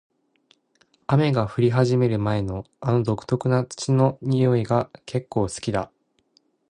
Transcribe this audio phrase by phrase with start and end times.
[1.05, 5.91] 雨が降り始める前の、あの独特な土の匂いが結構好きだ。